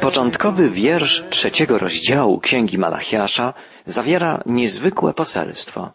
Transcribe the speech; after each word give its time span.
Początkowy 0.00 0.70
wiersz 0.70 1.24
trzeciego 1.30 1.78
rozdziału 1.78 2.40
Księgi 2.40 2.78
Malachiasza 2.78 3.54
zawiera 3.86 4.42
niezwykłe 4.46 5.14
poselstwo. 5.14 5.90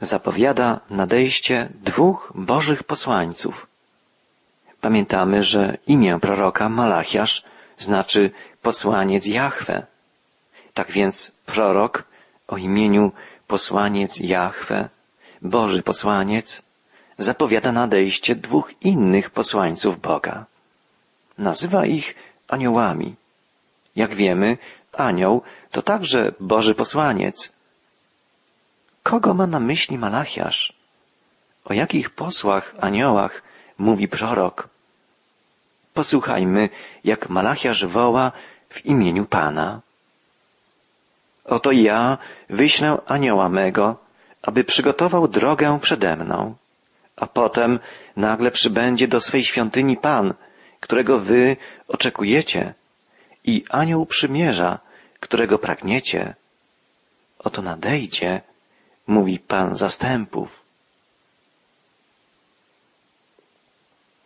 Zapowiada 0.00 0.80
nadejście 0.90 1.68
dwóch 1.74 2.32
bożych 2.34 2.84
posłańców. 2.84 3.66
Pamiętamy, 4.80 5.44
że 5.44 5.76
imię 5.86 6.18
proroka 6.20 6.68
Malachiasz 6.68 7.42
znaczy 7.78 8.30
posłaniec 8.62 9.26
Jahwe. 9.26 9.86
Tak 10.74 10.90
więc 10.90 11.32
prorok 11.46 12.04
o 12.48 12.56
imieniu 12.56 13.12
posłaniec 13.46 14.20
Jahwe, 14.20 14.88
Boży 15.42 15.82
posłaniec, 15.82 16.62
zapowiada 17.18 17.72
nadejście 17.72 18.34
dwóch 18.34 18.72
innych 18.80 19.30
posłańców 19.30 20.00
Boga. 20.00 20.44
Nazywa 21.38 21.86
ich 21.86 22.14
aniołami. 22.48 23.19
Jak 24.00 24.14
wiemy, 24.14 24.58
anioł 24.92 25.42
to 25.70 25.82
także 25.82 26.32
Boży 26.40 26.74
posłaniec. 26.74 27.52
Kogo 29.02 29.34
ma 29.34 29.46
na 29.46 29.60
myśli 29.60 29.98
Malachiasz? 29.98 30.72
O 31.64 31.72
jakich 31.72 32.10
posłach, 32.10 32.74
aniołach 32.80 33.42
mówi 33.78 34.08
prorok? 34.08 34.68
Posłuchajmy, 35.94 36.68
jak 37.04 37.28
Malachiasz 37.28 37.86
woła 37.86 38.32
w 38.68 38.86
imieniu 38.86 39.24
Pana. 39.26 39.80
Oto 41.44 41.72
ja 41.72 42.18
wyślę 42.48 42.98
anioła 43.06 43.48
mego, 43.48 43.96
aby 44.42 44.64
przygotował 44.64 45.28
drogę 45.28 45.78
przede 45.82 46.16
mną, 46.16 46.54
a 47.16 47.26
potem 47.26 47.78
nagle 48.16 48.50
przybędzie 48.50 49.08
do 49.08 49.20
swej 49.20 49.44
świątyni 49.44 49.96
Pan, 49.96 50.34
którego 50.80 51.18
wy 51.18 51.56
oczekujecie, 51.88 52.74
i 53.44 53.64
anioł 53.70 54.06
przymierza, 54.06 54.78
którego 55.20 55.58
pragniecie. 55.58 56.34
Oto 57.38 57.62
nadejdzie, 57.62 58.40
mówi 59.06 59.38
Pan 59.38 59.76
zastępów. 59.76 60.60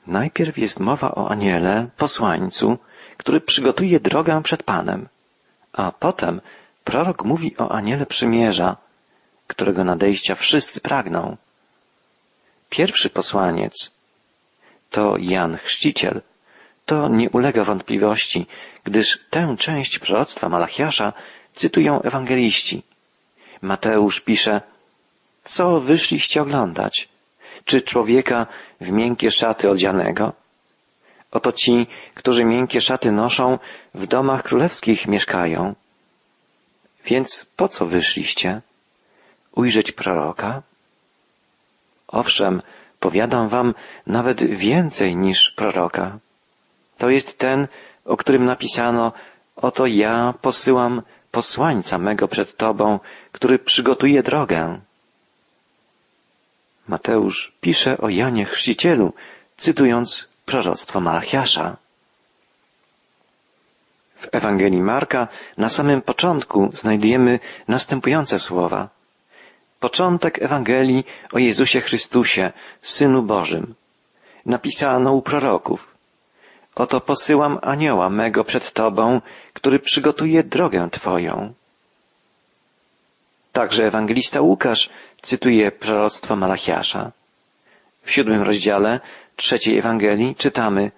Najpierw 0.06 0.58
jest 0.58 0.80
mowa 0.80 1.14
o 1.14 1.30
aniele, 1.30 1.88
posłańcu, 1.96 2.78
który 3.16 3.40
przygotuje 3.40 4.00
drogę 4.00 4.42
przed 4.42 4.62
Panem, 4.62 5.08
a 5.72 5.92
potem 5.92 6.40
prorok 6.84 7.24
mówi 7.24 7.56
o 7.56 7.72
aniele 7.72 8.06
przymierza, 8.06 8.76
którego 9.46 9.84
nadejścia 9.84 10.34
wszyscy 10.34 10.80
pragną. 10.80 11.36
Pierwszy 12.70 13.10
posłaniec 13.10 13.90
to 14.90 15.16
Jan 15.18 15.56
Chrzciciel, 15.56 16.22
to 16.86 17.08
nie 17.08 17.30
ulega 17.30 17.64
wątpliwości, 17.64 18.46
gdyż 18.84 19.18
tę 19.30 19.56
część 19.58 19.98
proroctwa 19.98 20.48
Malachiasza 20.48 21.12
cytują 21.52 22.02
ewangeliści. 22.02 22.82
Mateusz 23.62 24.20
pisze, 24.20 24.60
co 25.44 25.80
wyszliście 25.80 26.42
oglądać? 26.42 27.08
Czy 27.64 27.82
człowieka 27.82 28.46
w 28.80 28.90
miękkie 28.90 29.30
szaty 29.30 29.70
odzianego? 29.70 30.32
Oto 31.30 31.52
ci, 31.52 31.86
którzy 32.14 32.44
miękkie 32.44 32.80
szaty 32.80 33.12
noszą, 33.12 33.58
w 33.94 34.06
domach 34.06 34.42
królewskich 34.42 35.06
mieszkają. 35.06 35.74
Więc 37.04 37.46
po 37.56 37.68
co 37.68 37.86
wyszliście? 37.86 38.60
Ujrzeć 39.52 39.92
proroka? 39.92 40.62
Owszem, 42.08 42.62
powiadam 43.00 43.48
wam 43.48 43.74
nawet 44.06 44.44
więcej 44.44 45.16
niż 45.16 45.50
proroka. 45.50 46.18
To 46.98 47.10
jest 47.10 47.38
ten, 47.38 47.68
o 48.04 48.16
którym 48.16 48.44
napisano, 48.44 49.12
oto 49.56 49.86
ja 49.86 50.34
posyłam 50.40 51.02
posłańca 51.30 51.98
mego 51.98 52.28
przed 52.28 52.56
Tobą, 52.56 53.00
który 53.32 53.58
przygotuje 53.58 54.22
drogę. 54.22 54.80
Mateusz 56.88 57.52
pisze 57.60 57.98
o 57.98 58.08
Janie 58.08 58.44
Chrzcicielu, 58.44 59.12
cytując 59.56 60.28
proroctwo 60.46 61.00
Malachiasza. 61.00 61.76
W 64.16 64.28
Ewangelii 64.32 64.82
Marka 64.82 65.28
na 65.58 65.68
samym 65.68 66.02
początku 66.02 66.70
znajdujemy 66.72 67.40
następujące 67.68 68.38
słowa. 68.38 68.88
Początek 69.80 70.42
Ewangelii 70.42 71.04
o 71.32 71.38
Jezusie 71.38 71.80
Chrystusie, 71.80 72.52
Synu 72.82 73.22
Bożym. 73.22 73.74
Napisano 74.46 75.12
u 75.12 75.22
proroków. 75.22 75.93
Oto 76.74 77.00
posyłam 77.00 77.58
anioła 77.62 78.10
mego 78.10 78.44
przed 78.44 78.72
Tobą, 78.72 79.20
który 79.52 79.78
przygotuje 79.78 80.42
drogę 80.42 80.88
Twoją. 80.90 81.52
Także 83.52 83.86
ewangelista 83.86 84.40
Łukasz 84.40 84.90
cytuje 85.22 85.72
proroctwo 85.72 86.36
Malachiasza. 86.36 87.12
W 88.02 88.10
siódmym 88.10 88.42
rozdziale 88.42 89.00
trzeciej 89.36 89.78
Ewangelii 89.78 90.34
czytamy 90.34 90.90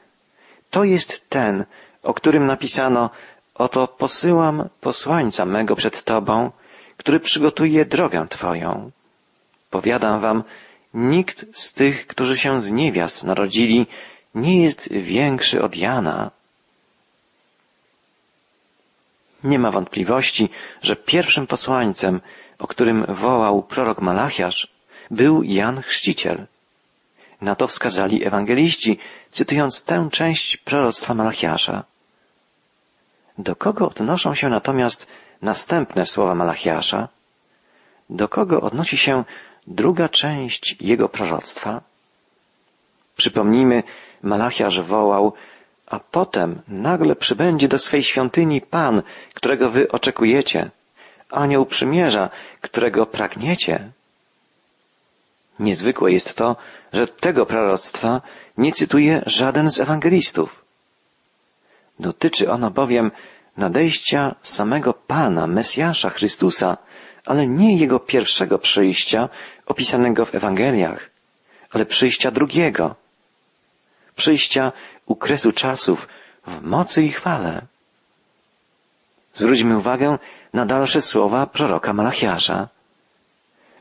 To 0.70 0.84
jest 0.84 1.28
ten, 1.28 1.64
o 2.02 2.14
którym 2.14 2.46
napisano 2.46 3.10
Oto 3.54 3.88
posyłam 3.88 4.68
posłańca 4.80 5.44
mego 5.44 5.76
przed 5.76 6.02
Tobą, 6.02 6.50
który 6.96 7.20
przygotuje 7.20 7.84
drogę 7.84 8.26
Twoją. 8.28 8.90
Powiadam 9.70 10.20
Wam, 10.20 10.42
nikt 10.94 11.56
z 11.58 11.72
tych, 11.72 12.06
którzy 12.06 12.38
się 12.38 12.60
z 12.60 12.72
niewiast 12.72 13.24
narodzili, 13.24 13.86
nie 14.36 14.62
jest 14.62 14.92
większy 14.92 15.62
od 15.62 15.76
Jana. 15.76 16.30
Nie 19.44 19.58
ma 19.58 19.70
wątpliwości, 19.70 20.48
że 20.82 20.96
pierwszym 20.96 21.46
posłańcem, 21.46 22.20
o 22.58 22.66
którym 22.66 23.06
wołał 23.08 23.62
prorok 23.62 24.00
Malachiasz, 24.00 24.68
był 25.10 25.42
Jan 25.42 25.82
Chrzciciel. 25.82 26.46
Na 27.40 27.54
to 27.54 27.66
wskazali 27.66 28.26
ewangeliści, 28.26 28.98
cytując 29.30 29.82
tę 29.82 30.08
część 30.12 30.56
proroctwa 30.56 31.14
Malachiasza. 31.14 31.84
Do 33.38 33.56
kogo 33.56 33.88
odnoszą 33.88 34.34
się 34.34 34.48
natomiast 34.48 35.06
następne 35.42 36.06
słowa 36.06 36.34
Malachiasza? 36.34 37.08
Do 38.10 38.28
kogo 38.28 38.60
odnosi 38.60 38.96
się 38.96 39.24
druga 39.66 40.08
część 40.08 40.76
jego 40.80 41.08
proroctwa? 41.08 41.80
Przypomnijmy, 43.16 43.82
Malachiarz 44.22 44.80
wołał, 44.80 45.32
a 45.86 46.00
potem 46.00 46.62
nagle 46.68 47.16
przybędzie 47.16 47.68
do 47.68 47.78
swej 47.78 48.02
świątyni 48.02 48.60
Pan, 48.60 49.02
którego 49.34 49.70
wy 49.70 49.88
oczekujecie, 49.92 50.70
anioł 51.30 51.66
przymierza, 51.66 52.30
którego 52.60 53.06
pragniecie. 53.06 53.90
Niezwykłe 55.58 56.12
jest 56.12 56.34
to, 56.36 56.56
że 56.92 57.06
tego 57.06 57.46
proroctwa 57.46 58.20
nie 58.58 58.72
cytuje 58.72 59.22
żaden 59.26 59.70
z 59.70 59.80
ewangelistów. 59.80 60.64
Dotyczy 62.00 62.50
ono 62.50 62.70
bowiem 62.70 63.10
nadejścia 63.56 64.34
samego 64.42 64.94
Pana, 64.94 65.46
Mesjasza 65.46 66.10
Chrystusa, 66.10 66.76
ale 67.24 67.46
nie 67.46 67.76
Jego 67.76 68.00
pierwszego 68.00 68.58
przyjścia 68.58 69.28
opisanego 69.66 70.24
w 70.24 70.34
Ewangeliach, 70.34 71.10
ale 71.70 71.86
przyjścia 71.86 72.30
drugiego, 72.30 72.94
przyjścia 74.16 74.72
u 75.06 75.16
kresu 75.16 75.52
czasów 75.52 76.08
w 76.46 76.62
mocy 76.62 77.02
i 77.02 77.12
chwale. 77.12 77.62
Zwróćmy 79.32 79.78
uwagę 79.78 80.18
na 80.52 80.66
dalsze 80.66 81.00
słowa 81.00 81.46
proroka 81.46 81.92
Malachiasza. 81.92 82.68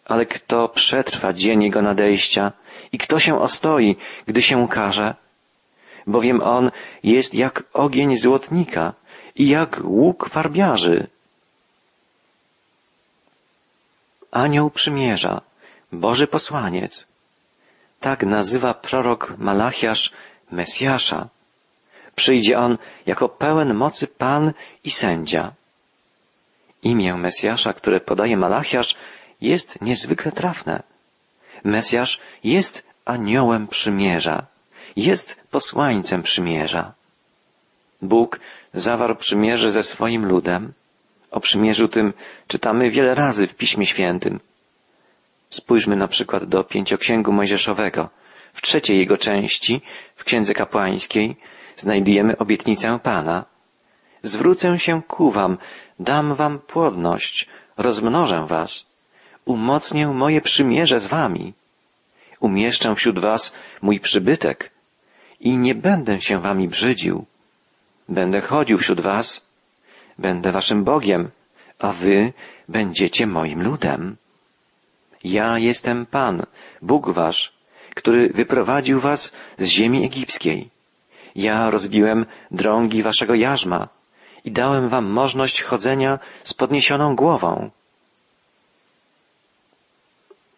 Ale 0.05 0.25
kto 0.25 0.69
przetrwa 0.69 1.33
dzień 1.33 1.63
jego 1.63 1.81
nadejścia 1.81 2.51
i 2.91 2.97
kto 2.97 3.19
się 3.19 3.39
ostoi, 3.39 3.95
gdy 4.25 4.41
się 4.41 4.57
ukaże? 4.57 5.15
Bowiem 6.07 6.41
on 6.41 6.71
jest 7.03 7.33
jak 7.33 7.63
ogień 7.73 8.17
złotnika 8.17 8.93
i 9.35 9.47
jak 9.47 9.81
łuk 9.83 10.29
farbiarzy. 10.29 11.07
Anioł 14.31 14.69
przymierza, 14.69 15.41
Boży 15.91 16.27
posłaniec, 16.27 17.14
tak 18.05 18.23
nazywa 18.23 18.73
prorok 18.73 19.33
Malachiasz 19.37 20.11
Mesjasza. 20.51 21.29
Przyjdzie 22.15 22.57
on 22.57 22.77
jako 23.05 23.29
pełen 23.29 23.73
mocy 23.73 24.07
Pan 24.07 24.53
i 24.83 24.91
sędzia. 24.91 25.51
Imię 26.83 27.13
Mesjasza, 27.17 27.73
które 27.73 27.99
podaje 27.99 28.37
Malachiasz, 28.37 28.95
jest 29.41 29.81
niezwykle 29.81 30.31
trafne. 30.31 30.83
Mesjasz 31.63 32.19
jest 32.43 32.85
aniołem 33.05 33.67
przymierza, 33.67 34.45
jest 34.95 35.41
posłańcem 35.51 36.21
przymierza. 36.21 36.93
Bóg 38.01 38.39
zawarł 38.73 39.15
przymierze 39.15 39.71
ze 39.71 39.83
swoim 39.83 40.25
ludem. 40.25 40.73
O 41.31 41.39
przymierzu 41.39 41.87
tym 41.87 42.13
czytamy 42.47 42.89
wiele 42.89 43.15
razy 43.15 43.47
w 43.47 43.55
Piśmie 43.55 43.85
Świętym. 43.85 44.39
Spójrzmy 45.55 45.95
na 45.95 46.07
przykład 46.07 46.43
do 46.45 46.63
pięcioksięgu 46.63 47.31
Mojżeszowego. 47.31 48.09
W 48.53 48.61
trzeciej 48.61 48.97
jego 48.99 49.17
części, 49.17 49.81
w 50.15 50.23
Księdze 50.23 50.53
Kapłańskiej, 50.53 51.35
znajdujemy 51.75 52.37
obietnicę 52.37 52.99
Pana. 53.03 53.45
zwrócę 54.21 54.79
się 54.79 54.93
ku 55.03 55.31
wam, 55.31 55.57
dam 55.99 56.33
wam 56.33 56.59
płodność, 56.59 57.47
rozmnożę 57.77 58.45
was, 58.47 58.85
umocnię 59.45 60.07
moje 60.07 60.41
przymierze 60.41 60.99
z 60.99 61.05
wami, 61.05 61.53
umieszczę 62.39 62.95
wśród 62.95 63.19
was 63.19 63.53
mój 63.81 63.99
przybytek 63.99 64.71
i 65.39 65.57
nie 65.57 65.75
będę 65.75 66.21
się 66.21 66.39
wami 66.39 66.67
brzydził. 66.67 67.25
Będę 68.09 68.41
chodził 68.41 68.77
wśród 68.77 69.01
was, 69.01 69.25
będę 70.17 70.51
waszym 70.51 70.83
Bogiem, 70.83 71.31
a 71.79 71.91
wy 71.93 72.33
będziecie 72.69 73.27
moim 73.27 73.63
ludem. 73.63 74.17
Ja 75.25 75.57
jestem 75.57 76.05
Pan, 76.05 76.45
Bóg 76.81 77.09
wasz, 77.09 77.53
który 77.95 78.29
wyprowadził 78.29 78.99
was 78.99 79.33
z 79.57 79.65
ziemi 79.65 80.05
egipskiej. 80.05 80.69
Ja 81.35 81.69
rozbiłem 81.69 82.25
drągi 82.51 83.03
waszego 83.03 83.35
jarzma 83.35 83.87
i 84.43 84.51
dałem 84.51 84.89
wam 84.89 85.05
możność 85.05 85.61
chodzenia 85.61 86.19
z 86.43 86.53
podniesioną 86.53 87.15
głową. 87.15 87.69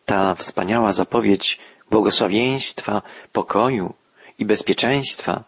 Ta 0.05 0.35
wspaniała 0.35 0.91
zapowiedź 0.91 1.59
błogosławieństwa, 1.91 3.01
pokoju 3.31 3.93
i 4.39 4.45
bezpieczeństwa 4.45 5.43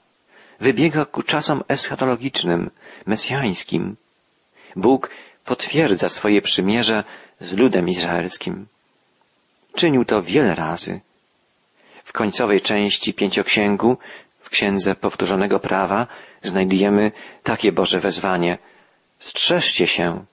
wybiega 0.60 1.06
ku 1.06 1.24
czasom 1.24 1.63
eschatologicznym, 1.68 2.69
mesjańskim. 3.06 3.95
Bóg 4.75 5.10
potwierdza 5.45 6.10
swoje 6.10 6.42
przymierze 6.42 7.04
z 7.39 7.57
ludem 7.57 7.89
izraelskim. 7.89 8.68
Czynił 9.80 10.06
to 10.06 10.24
wiele 10.24 10.56
razy. 10.56 11.00
W 12.04 12.14
końcowej 12.14 12.62
części 12.62 13.14
pięcioksięgu, 13.14 13.98
w 14.40 14.50
księdze 14.50 14.96
powtórzonego 14.96 15.60
prawa, 15.60 16.08
znajdujemy 16.42 17.12
takie 17.44 17.72
Boże 17.72 18.00
wezwanie. 18.00 18.58
Strzeżcie 19.20 19.88
się, 19.88 20.26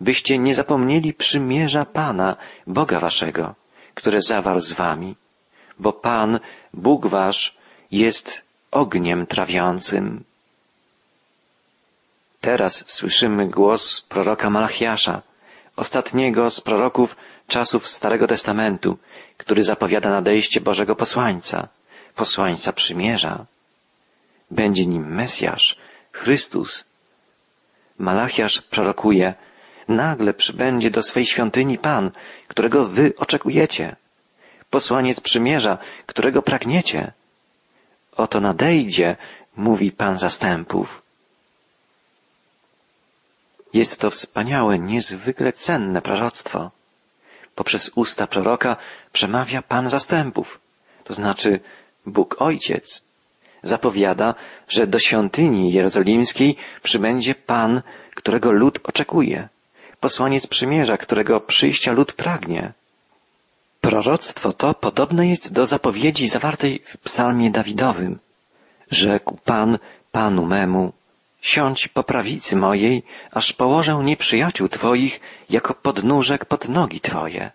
byście 0.00 0.38
nie 0.38 0.54
zapomnieli 0.54 1.14
przymierza 1.14 1.84
Pana, 1.84 2.36
Boga 2.66 3.00
waszego, 3.00 3.54
które 3.94 4.22
zawarł 4.22 4.60
z 4.60 4.72
wami, 4.72 5.16
bo 5.78 5.92
Pan, 5.92 6.40
Bóg 6.74 7.06
wasz, 7.06 7.56
jest 7.90 8.42
ogniem 8.70 9.26
trawiącym. 9.26 10.24
Teraz 12.40 12.84
słyszymy 12.86 13.48
głos 13.48 14.00
proroka 14.00 14.50
Malachiasza, 14.50 15.22
ostatniego 15.76 16.50
z 16.50 16.60
proroków 16.60 17.16
czasów 17.50 17.88
Starego 17.88 18.26
Testamentu, 18.26 18.98
który 19.36 19.64
zapowiada 19.64 20.10
nadejście 20.10 20.60
Bożego 20.60 20.96
posłańca, 20.96 21.68
posłańca 22.14 22.72
przymierza. 22.72 23.46
Będzie 24.50 24.86
nim 24.86 25.14
Mesjasz, 25.14 25.76
Chrystus. 26.12 26.84
Malachiasz 27.98 28.62
prorokuje, 28.62 29.34
nagle 29.88 30.34
przybędzie 30.34 30.90
do 30.90 31.02
swej 31.02 31.26
świątyni 31.26 31.78
Pan, 31.78 32.10
którego 32.48 32.88
wy 32.88 33.12
oczekujecie. 33.16 33.96
Posłaniec 34.70 35.20
przymierza, 35.20 35.78
którego 36.06 36.42
pragniecie. 36.42 37.12
Oto 38.16 38.40
nadejdzie, 38.40 39.16
mówi 39.56 39.92
Pan 39.92 40.18
zastępów. 40.18 41.02
Jest 43.74 44.00
to 44.00 44.10
wspaniałe, 44.10 44.78
niezwykle 44.78 45.52
cenne 45.52 46.02
proroctwo. 46.02 46.70
Poprzez 47.54 47.90
usta 47.94 48.26
proroka 48.26 48.76
przemawia 49.12 49.62
Pan 49.62 49.88
zastępów, 49.88 50.60
to 51.04 51.14
znaczy 51.14 51.60
Bóg 52.06 52.36
Ojciec. 52.38 53.04
Zapowiada, 53.62 54.34
że 54.68 54.86
do 54.86 54.98
świątyni 54.98 55.72
jerozolimskiej 55.72 56.56
przybędzie 56.82 57.34
Pan, 57.34 57.82
którego 58.14 58.52
lud 58.52 58.78
oczekuje, 58.82 59.48
posłaniec 60.00 60.46
przymierza, 60.46 60.96
którego 60.96 61.40
przyjścia 61.40 61.92
lud 61.92 62.12
pragnie. 62.12 62.72
Proroctwo 63.80 64.52
to 64.52 64.74
podobne 64.74 65.28
jest 65.28 65.52
do 65.52 65.66
zapowiedzi 65.66 66.28
zawartej 66.28 66.82
w 66.86 66.98
psalmie 66.98 67.50
Dawidowym. 67.50 68.18
Rzekł 68.90 69.38
Pan 69.44 69.78
Panu 70.12 70.46
memu, 70.46 70.92
siądź 71.40 71.88
po 71.88 72.02
prawicy 72.02 72.56
mojej, 72.56 73.02
aż 73.32 73.52
położę 73.52 74.00
nieprzyjaciół 74.04 74.68
Twoich 74.68 75.20
jako 75.50 75.74
podnóżek 75.74 76.44
pod 76.44 76.68
nogi 76.68 77.00
Twoje. 77.00 77.50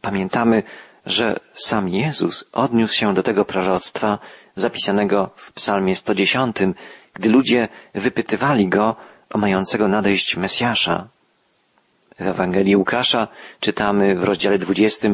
Pamiętamy, 0.00 0.62
że 1.06 1.40
sam 1.54 1.88
Jezus 1.88 2.44
odniósł 2.52 2.94
się 2.94 3.14
do 3.14 3.22
tego 3.22 3.44
proroctwa 3.44 4.18
zapisanego 4.56 5.30
w 5.36 5.52
psalmie 5.52 5.96
110, 5.96 6.56
gdy 7.14 7.28
ludzie 7.28 7.68
wypytywali 7.94 8.68
go 8.68 8.96
o 9.30 9.38
mającego 9.38 9.88
nadejść 9.88 10.36
Mesjasza. 10.36 11.08
W 12.18 12.26
Ewangelii 12.26 12.76
Łukasza 12.76 13.28
czytamy 13.60 14.16
w 14.16 14.24
rozdziale 14.24 14.58
20, 14.58 15.08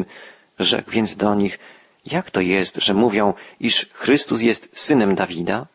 rzekł 0.59 0.91
więc 0.91 1.17
do 1.17 1.35
nich, 1.35 1.59
jak 2.05 2.31
to 2.31 2.41
jest, 2.41 2.75
że 2.75 2.93
mówią, 2.93 3.33
iż 3.59 3.89
Chrystus 3.93 4.41
jest 4.41 4.69
synem 4.73 5.15
Dawida? 5.15 5.65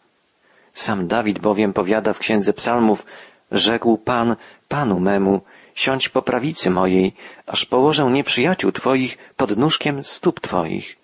Sam 0.73 1.07
Dawid 1.07 1.39
bowiem 1.39 1.73
powiada 1.73 2.13
w 2.13 2.19
księdze 2.19 2.53
psalmów, 2.53 3.07
rzekł 3.53 3.99
Pan 3.99 4.37
Panu 4.69 5.01
memu, 5.01 5.41
siądź 5.75 6.09
po 6.09 6.23
prawicy 6.23 6.71
mojej, 6.71 7.13
aż 7.47 7.65
położę 7.65 8.05
nieprzyjaciół 8.05 8.73
Twoich 8.73 9.19
pod 9.37 9.57
nóżkiem 9.57 10.03
stóp 10.03 10.41
Twoich. 10.41 10.97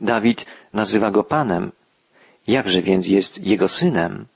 Dawid 0.00 0.46
nazywa 0.72 1.10
go 1.10 1.24
Panem. 1.24 1.72
Jakże 2.46 2.82
więc 2.82 3.06
jest 3.06 3.46
jego 3.46 3.68
synem? 3.68 4.26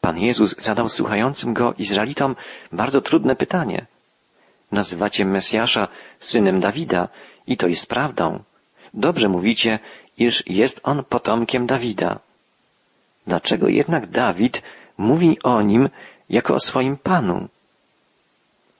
Pan 0.00 0.18
Jezus 0.18 0.56
zadał 0.58 0.88
słuchającym 0.88 1.54
go 1.54 1.74
Izraelitom 1.78 2.36
bardzo 2.72 3.00
trudne 3.00 3.36
pytanie. 3.36 3.86
Nazywacie 4.72 5.24
Mesjasza 5.24 5.88
synem 6.18 6.60
Dawida 6.60 7.08
i 7.46 7.56
to 7.56 7.66
jest 7.68 7.86
prawdą. 7.86 8.42
Dobrze 8.94 9.28
mówicie, 9.28 9.78
iż 10.18 10.44
jest 10.46 10.80
on 10.82 11.04
potomkiem 11.04 11.66
Dawida. 11.66 12.18
Dlaczego 13.26 13.68
jednak 13.68 14.06
Dawid 14.06 14.62
mówi 14.98 15.38
o 15.42 15.62
nim 15.62 15.88
jako 16.28 16.54
o 16.54 16.60
swoim 16.60 16.96
Panu? 16.96 17.48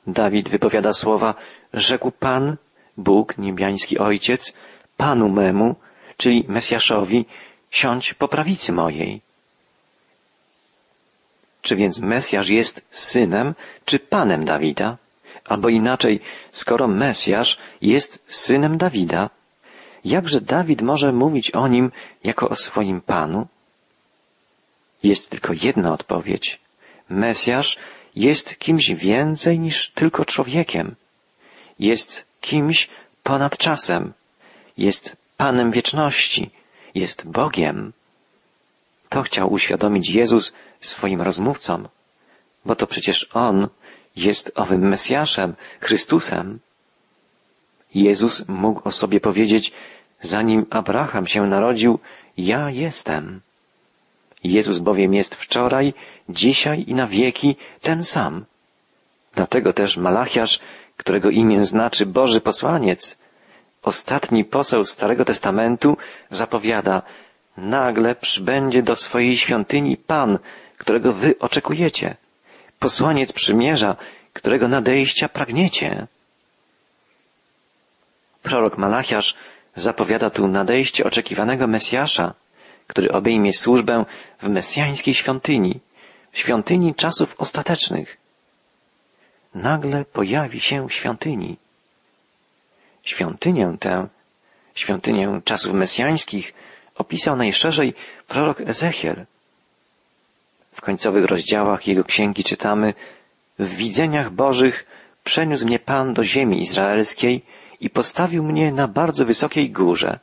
Dawid 0.06 0.48
wypowiada 0.48 0.92
słowa, 0.92 1.34
rzekł 1.72 2.10
Pan, 2.10 2.56
Bóg, 2.96 3.38
niebiański 3.38 3.98
Ojciec, 3.98 4.52
Panu 4.96 5.28
memu, 5.28 5.74
czyli 6.16 6.44
Mesjaszowi, 6.48 7.24
siądź 7.70 8.14
po 8.14 8.28
prawicy 8.28 8.72
mojej. 8.72 9.20
Czy 11.62 11.76
więc 11.76 12.00
Mesjasz 12.00 12.48
jest 12.48 12.86
synem 12.90 13.54
czy 13.84 13.98
panem 13.98 14.44
Dawida? 14.44 14.96
Albo 15.44 15.68
inaczej, 15.68 16.20
skoro 16.50 16.88
Mesjasz 16.88 17.58
jest 17.82 18.24
synem 18.26 18.78
Dawida, 18.78 19.30
jakże 20.04 20.40
Dawid 20.40 20.82
może 20.82 21.12
mówić 21.12 21.50
o 21.50 21.68
nim 21.68 21.90
jako 22.24 22.48
o 22.48 22.54
swoim 22.54 23.00
panu? 23.00 23.46
Jest 25.02 25.30
tylko 25.30 25.52
jedna 25.62 25.92
odpowiedź. 25.92 26.60
Mesjasz 27.08 27.76
jest 28.16 28.58
kimś 28.58 28.90
więcej 28.90 29.58
niż 29.58 29.90
tylko 29.94 30.24
człowiekiem. 30.24 30.94
Jest 31.78 32.26
kimś 32.40 32.88
ponad 33.22 33.58
czasem. 33.58 34.12
Jest 34.78 35.16
Panem 35.36 35.70
wieczności. 35.70 36.50
Jest 36.94 37.26
Bogiem. 37.26 37.92
To 39.08 39.22
chciał 39.22 39.52
uświadomić 39.52 40.10
Jezus 40.10 40.52
swoim 40.80 41.22
rozmówcom, 41.22 41.88
bo 42.64 42.76
to 42.76 42.86
przecież 42.86 43.28
On 43.34 43.68
jest 44.16 44.52
owym 44.54 44.88
Mesjaszem, 44.88 45.54
Chrystusem. 45.80 46.60
Jezus 47.94 48.48
mógł 48.48 48.88
o 48.88 48.92
sobie 48.92 49.20
powiedzieć, 49.20 49.72
zanim 50.20 50.66
Abraham 50.70 51.26
się 51.26 51.46
narodził, 51.46 51.98
ja 52.36 52.70
jestem. 52.70 53.40
Jezus 54.44 54.78
bowiem 54.78 55.14
jest 55.14 55.34
wczoraj, 55.34 55.94
dzisiaj 56.28 56.84
i 56.86 56.94
na 56.94 57.06
wieki 57.06 57.56
ten 57.80 58.04
sam. 58.04 58.44
Dlatego 59.34 59.72
też 59.72 59.96
Malachiasz, 59.96 60.60
którego 60.96 61.30
imię 61.30 61.64
znaczy 61.64 62.06
Boży 62.06 62.40
posłaniec, 62.40 63.18
ostatni 63.82 64.44
poseł 64.44 64.84
Starego 64.84 65.24
Testamentu, 65.24 65.96
zapowiada, 66.30 67.02
nagle 67.56 68.14
przybędzie 68.14 68.82
do 68.82 68.96
swojej 68.96 69.36
świątyni 69.36 69.96
Pan, 69.96 70.38
którego 70.78 71.12
wy 71.12 71.38
oczekujecie, 71.38 72.16
posłaniec 72.78 73.32
przymierza, 73.32 73.96
którego 74.32 74.68
nadejścia 74.68 75.28
pragniecie. 75.28 76.06
Prorok 78.42 78.78
Malachiasz 78.78 79.34
zapowiada 79.74 80.30
tu 80.30 80.48
nadejście 80.48 81.04
oczekiwanego 81.04 81.66
Mesjasza, 81.66 82.34
który 82.92 83.12
obejmie 83.12 83.52
służbę 83.52 84.04
w 84.42 84.48
mesjańskiej 84.48 85.14
świątyni, 85.14 85.80
świątyni 86.32 86.94
czasów 86.94 87.34
ostatecznych. 87.38 88.16
Nagle 89.54 90.04
pojawi 90.04 90.60
się 90.60 90.88
w 90.88 90.92
świątyni. 90.92 91.56
Świątynię 93.02 93.76
tę, 93.80 94.08
świątynię 94.74 95.40
czasów 95.44 95.72
mesjańskich, 95.72 96.54
opisał 96.94 97.36
najszerzej 97.36 97.94
prorok 98.28 98.60
Ezechiel. 98.60 99.26
W 100.72 100.80
końcowych 100.80 101.24
rozdziałach 101.24 101.86
jego 101.86 102.04
księgi 102.04 102.44
czytamy 102.44 102.94
W 103.58 103.68
widzeniach 103.68 104.30
Bożych 104.30 104.86
przeniósł 105.24 105.66
mnie 105.66 105.78
Pan 105.78 106.14
do 106.14 106.24
ziemi 106.24 106.60
izraelskiej 106.60 107.42
i 107.80 107.90
postawił 107.90 108.44
mnie 108.44 108.72
na 108.72 108.88
bardzo 108.88 109.24
wysokiej 109.26 109.70
górze, 109.70 110.18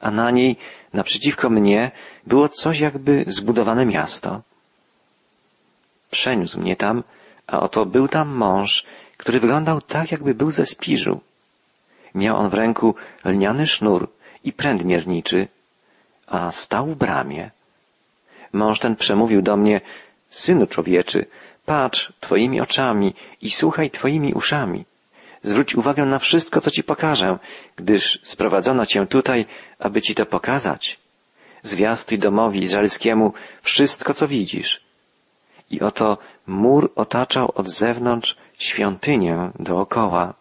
a 0.00 0.10
na 0.10 0.30
niej 0.30 0.56
naprzeciwko 0.92 1.50
mnie 1.50 1.90
było 2.26 2.48
coś 2.48 2.80
jakby 2.80 3.24
zbudowane 3.26 3.86
miasto. 3.86 4.40
Przeniósł 6.10 6.60
mnie 6.60 6.76
tam, 6.76 7.02
a 7.46 7.60
oto 7.60 7.86
był 7.86 8.08
tam 8.08 8.28
mąż, 8.28 8.84
który 9.16 9.40
wyglądał 9.40 9.80
tak, 9.80 10.12
jakby 10.12 10.34
był 10.34 10.50
ze 10.50 10.66
spiżu. 10.66 11.20
Miał 12.14 12.36
on 12.36 12.48
w 12.48 12.54
ręku 12.54 12.94
lniany 13.24 13.66
sznur 13.66 14.08
i 14.44 14.52
pręd 14.52 14.84
mierniczy, 14.84 15.48
a 16.26 16.50
stał 16.50 16.86
w 16.86 16.94
bramie. 16.94 17.50
Mąż 18.52 18.78
ten 18.78 18.96
przemówił 18.96 19.42
do 19.42 19.56
mnie, 19.56 19.80
Synu 20.28 20.66
człowieczy, 20.66 21.26
patrz 21.66 22.12
twoimi 22.20 22.60
oczami 22.60 23.14
i 23.42 23.50
słuchaj 23.50 23.90
twoimi 23.90 24.34
uszami. 24.34 24.84
Zwróć 25.42 25.74
uwagę 25.74 26.04
na 26.04 26.18
wszystko, 26.18 26.60
co 26.60 26.70
ci 26.70 26.84
pokażę, 26.84 27.38
gdyż 27.76 28.20
sprowadzono 28.22 28.86
cię 28.86 29.06
tutaj, 29.06 29.46
aby 29.78 30.02
ci 30.02 30.14
to 30.14 30.26
pokazać. 30.26 30.98
Zwiastuj 31.62 32.18
domowi 32.18 32.60
izraelskiemu 32.60 33.32
wszystko, 33.62 34.14
co 34.14 34.28
widzisz. 34.28 34.80
I 35.70 35.80
oto 35.80 36.18
mur 36.46 36.92
otaczał 36.96 37.52
od 37.54 37.68
zewnątrz 37.68 38.36
świątynię 38.58 39.50
dookoła, 39.58 40.34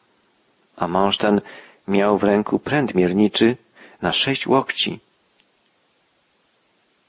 a 0.78 0.88
mąż 0.88 1.18
ten 1.18 1.42
miał 1.88 2.18
w 2.18 2.24
ręku 2.24 2.60
pręd 2.60 2.96
mierniczy 2.96 3.58
na 4.02 4.12
sześć 4.12 4.48
łokci. 4.48 5.00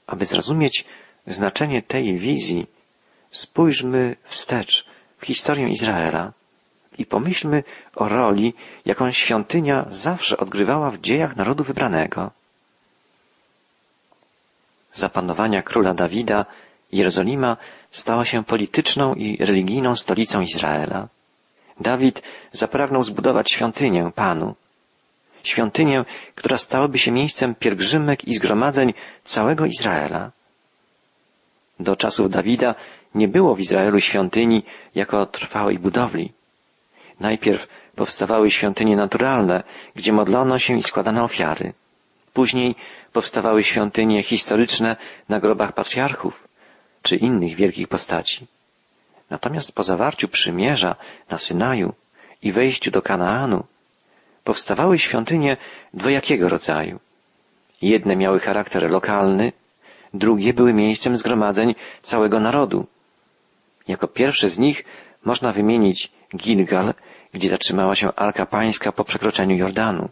Aby 0.07 0.25
zrozumieć 0.25 0.85
znaczenie 1.27 1.81
tej 1.81 2.17
wizji, 2.17 2.67
spójrzmy 3.31 4.15
wstecz 4.23 4.85
w 5.17 5.25
historię 5.25 5.69
Izraela 5.69 6.33
i 7.01 7.05
pomyślmy 7.05 7.63
o 7.95 8.09
roli, 8.09 8.53
jaką 8.85 9.11
świątynia 9.11 9.85
zawsze 9.89 10.37
odgrywała 10.37 10.89
w 10.91 11.01
dziejach 11.01 11.35
narodu 11.35 11.63
wybranego. 11.63 12.31
Za 14.93 15.09
panowania 15.09 15.61
króla 15.61 15.93
Dawida 15.93 16.45
Jerozolima 16.91 17.57
stała 17.89 18.25
się 18.25 18.43
polityczną 18.43 19.13
i 19.13 19.37
religijną 19.37 19.95
stolicą 19.95 20.41
Izraela. 20.41 21.07
Dawid 21.79 22.23
zapragnął 22.51 23.03
zbudować 23.03 23.51
świątynię 23.51 24.11
Panu. 24.15 24.55
Świątynię, 25.43 26.05
która 26.35 26.57
stałaby 26.57 26.99
się 26.99 27.11
miejscem 27.11 27.55
pielgrzymek 27.55 28.27
i 28.27 28.33
zgromadzeń 28.33 28.93
całego 29.23 29.65
Izraela. 29.65 30.31
Do 31.79 31.95
czasów 31.95 32.29
Dawida 32.29 32.75
nie 33.15 33.27
było 33.27 33.55
w 33.55 33.59
Izraelu 33.59 33.99
świątyni 33.99 34.63
jako 34.95 35.25
trwałej 35.25 35.79
budowli. 35.79 36.33
Najpierw 37.21 37.67
powstawały 37.95 38.51
świątynie 38.51 38.95
naturalne, 38.95 39.63
gdzie 39.95 40.13
modlono 40.13 40.59
się 40.59 40.77
i 40.77 40.83
składano 40.83 41.23
ofiary. 41.23 41.73
Później 42.33 42.75
powstawały 43.13 43.63
świątynie 43.63 44.23
historyczne 44.23 44.95
na 45.29 45.39
grobach 45.39 45.73
patriarchów 45.73 46.47
czy 47.01 47.15
innych 47.15 47.55
wielkich 47.55 47.87
postaci. 47.87 48.47
Natomiast 49.29 49.71
po 49.71 49.83
zawarciu 49.83 50.27
przymierza 50.27 50.95
na 51.29 51.37
Synaju 51.37 51.93
i 52.41 52.51
wejściu 52.51 52.91
do 52.91 53.01
Kanaanu 53.01 53.63
powstawały 54.43 54.99
świątynie 54.99 55.57
dwojakiego 55.93 56.49
rodzaju. 56.49 56.99
Jedne 57.81 58.15
miały 58.15 58.39
charakter 58.39 58.91
lokalny, 58.91 59.53
drugie 60.13 60.53
były 60.53 60.73
miejscem 60.73 61.17
zgromadzeń 61.17 61.75
całego 62.01 62.39
narodu. 62.39 62.87
Jako 63.87 64.07
pierwsze 64.07 64.49
z 64.49 64.59
nich 64.59 64.85
można 65.25 65.51
wymienić 65.51 66.11
Gilgal, 66.35 66.93
gdzie 67.33 67.49
zatrzymała 67.49 67.95
się 67.95 68.13
Arka 68.15 68.45
Pańska 68.45 68.91
po 68.91 69.03
przekroczeniu 69.03 69.55
Jordanu. 69.55 70.09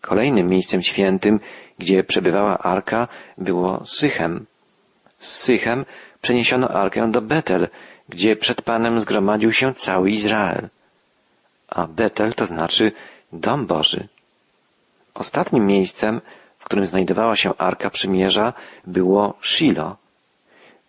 Kolejnym 0.00 0.46
miejscem 0.46 0.82
świętym, 0.82 1.40
gdzie 1.78 2.04
przebywała 2.04 2.58
Arka, 2.58 3.08
było 3.38 3.82
Sychem. 3.86 4.46
Z 5.18 5.28
Sychem 5.28 5.84
przeniesiono 6.22 6.68
Arkę 6.68 7.10
do 7.10 7.22
Betel, 7.22 7.68
gdzie 8.08 8.36
przed 8.36 8.62
Panem 8.62 9.00
zgromadził 9.00 9.52
się 9.52 9.74
cały 9.74 10.10
Izrael. 10.10 10.68
A 11.68 11.86
Betel 11.86 12.34
to 12.34 12.46
znaczy 12.46 12.92
Dom 13.32 13.66
Boży. 13.66 14.08
Ostatnim 15.14 15.66
miejscem, 15.66 16.20
w 16.58 16.64
którym 16.64 16.86
znajdowała 16.86 17.36
się 17.36 17.56
Arka 17.58 17.90
Przymierza, 17.90 18.52
było 18.86 19.34
Shilo. 19.42 19.96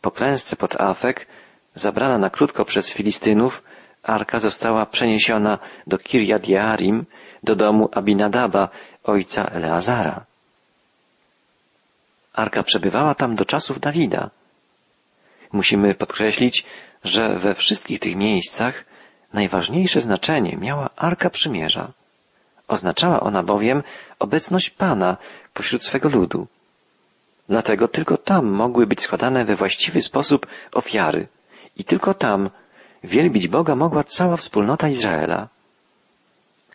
Po 0.01 0.11
klęsce 0.11 0.55
pod 0.55 0.81
Afek, 0.81 1.27
zabrana 1.73 2.17
na 2.17 2.29
krótko 2.29 2.65
przez 2.65 2.89
Filistynów, 2.89 3.63
Arka 4.05 4.39
została 4.39 4.85
przeniesiona 4.85 5.59
do 5.87 5.97
Kirjat 5.97 6.47
Jearim, 6.47 7.05
do 7.43 7.55
domu 7.55 7.89
Abinadaba, 7.91 8.69
ojca 9.03 9.45
Eleazara. 9.45 10.25
Arka 12.33 12.63
przebywała 12.63 13.15
tam 13.15 13.35
do 13.35 13.45
czasów 13.45 13.79
Dawida. 13.79 14.29
Musimy 15.51 15.93
podkreślić, 15.93 16.65
że 17.03 17.39
we 17.39 17.53
wszystkich 17.53 17.99
tych 17.99 18.15
miejscach 18.15 18.85
najważniejsze 19.33 20.01
znaczenie 20.01 20.57
miała 20.57 20.89
Arka 20.95 21.29
Przymierza. 21.29 21.91
Oznaczała 22.67 23.19
ona 23.19 23.43
bowiem 23.43 23.83
obecność 24.19 24.69
Pana 24.69 25.17
pośród 25.53 25.83
swego 25.83 26.09
ludu. 26.09 26.47
Dlatego 27.49 27.87
tylko 27.87 28.17
tam 28.17 28.45
mogły 28.45 28.87
być 28.87 29.01
składane 29.01 29.45
we 29.45 29.55
właściwy 29.55 30.01
sposób 30.01 30.47
ofiary 30.71 31.27
i 31.77 31.83
tylko 31.83 32.13
tam 32.13 32.49
wielbić 33.05 33.47
Boga 33.47 33.75
mogła 33.75 34.03
cała 34.03 34.37
wspólnota 34.37 34.89
Izraela. 34.89 35.47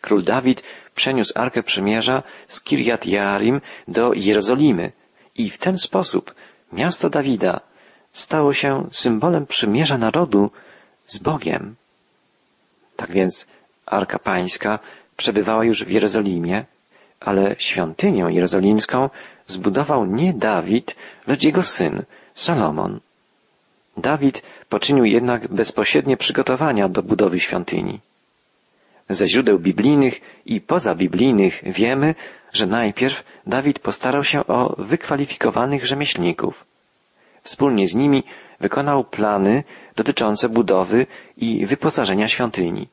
Król 0.01 0.23
Dawid 0.23 0.63
przeniósł 0.95 1.33
Arkę 1.35 1.63
Przymierza 1.63 2.23
z 2.47 2.61
Kirjat 2.61 3.05
Jearim 3.05 3.61
do 3.87 4.13
Jerozolimy 4.13 4.91
i 5.35 5.49
w 5.49 5.57
ten 5.57 5.77
sposób 5.77 6.35
miasto 6.71 7.09
Dawida 7.09 7.59
stało 8.11 8.53
się 8.53 8.87
symbolem 8.91 9.45
przymierza 9.45 9.97
narodu 9.97 10.51
z 11.05 11.17
Bogiem. 11.17 11.75
Tak 12.95 13.11
więc 13.11 13.47
Arka 13.85 14.19
Pańska 14.19 14.79
przebywała 15.17 15.65
już 15.65 15.83
w 15.83 15.91
Jerozolimie, 15.91 16.65
ale 17.19 17.55
świątynię 17.57 18.27
jerozolimską 18.29 19.09
zbudował 19.47 20.05
nie 20.05 20.33
Dawid, 20.33 20.95
lecz 21.27 21.43
jego 21.43 21.63
syn, 21.63 22.03
Salomon. 22.33 22.99
Dawid 23.97 24.43
poczynił 24.71 25.05
jednak 25.05 25.47
bezpośrednie 25.47 26.17
przygotowania 26.17 26.89
do 26.89 27.03
budowy 27.03 27.39
świątyni. 27.39 27.99
Ze 29.09 29.27
źródeł 29.27 29.59
biblijnych 29.59 30.21
i 30.45 30.61
pozabiblijnych 30.61 31.61
wiemy, 31.65 32.15
że 32.53 32.67
najpierw 32.67 33.23
Dawid 33.47 33.79
postarał 33.79 34.23
się 34.23 34.39
o 34.47 34.75
wykwalifikowanych 34.77 35.85
rzemieślników. 35.85 36.65
Wspólnie 37.41 37.87
z 37.87 37.95
nimi 37.95 38.23
wykonał 38.59 39.03
plany 39.03 39.63
dotyczące 39.95 40.49
budowy 40.49 41.07
i 41.37 41.65
wyposażenia 41.65 42.27
świątyni. 42.27 42.87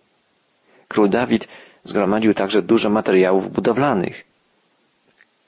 Król 0.89 1.09
Dawid 1.11 1.49
zgromadził 1.85 2.35
także 2.35 2.63
dużo 2.63 2.91
materiałów 2.91 3.53
budowlanych. 3.53 4.25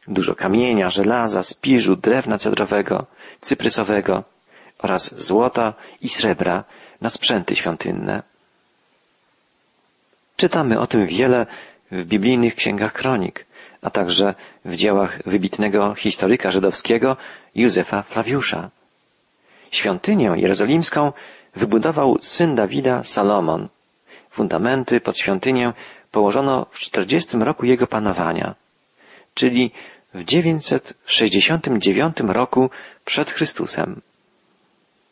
Dużo 0.09 0.35
kamienia, 0.35 0.91
żelaza, 0.91 1.43
spiżu, 1.43 1.97
drewna 1.97 2.39
cedrowego, 2.39 3.07
cyprysowego 3.41 4.25
oraz 4.83 5.15
złota 5.23 5.75
i 6.01 6.09
srebra 6.09 6.65
na 7.01 7.11
sprzęty 7.11 7.57
świątynne. 7.57 8.23
Czytamy 10.37 10.81
o 10.81 10.87
tym 10.87 11.07
wiele 11.07 11.47
w 11.93 12.05
biblijnych 12.05 12.55
księgach 12.55 12.93
kronik, 12.93 13.47
a 13.83 13.91
także 13.91 14.35
w 14.65 14.77
dziełach 14.77 15.19
wybitnego 15.27 15.95
historyka 15.95 16.51
żydowskiego 16.51 17.17
Józefa 17.55 18.03
Flawiusza. 18.03 18.71
Świątynię 19.71 20.33
jerozolimską 20.37 21.13
wybudował 21.57 22.19
syn 22.21 22.55
Dawida 22.55 23.03
Salomon. 23.03 23.69
Fundamenty 24.31 25.01
pod 25.01 25.19
świątynię 25.19 25.73
położono 26.11 26.67
w 26.71 26.79
40 26.79 27.37
roku 27.39 27.67
jego 27.67 27.87
panowania, 27.87 28.55
czyli 29.35 29.71
w 30.15 30.25
969 30.25 32.17
roku 32.21 32.71
przed 33.05 33.31
Chrystusem. 33.31 34.01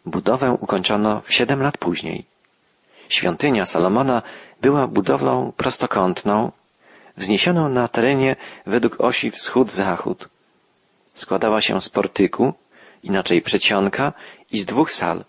Budowę 0.08 0.52
ukończono 0.60 1.22
siedem 1.28 1.62
lat 1.62 1.78
później. 1.78 2.24
Świątynia 3.08 3.64
Salomona 3.66 4.22
była 4.60 4.86
budowlą 4.86 5.52
prostokątną, 5.56 6.52
wzniesioną 7.16 7.68
na 7.68 7.88
terenie 7.88 8.36
według 8.66 9.00
osi 9.00 9.30
wschód-zachód. 9.30 10.28
Składała 11.14 11.60
się 11.60 11.80
z 11.80 11.88
portyku, 11.88 12.54
inaczej 13.02 13.42
przedsionka 13.42 14.12
i 14.52 14.58
z 14.58 14.66
dwóch 14.66 14.92
sal. 14.92 15.24